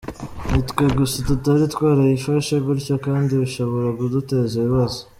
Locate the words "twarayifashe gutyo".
1.73-2.95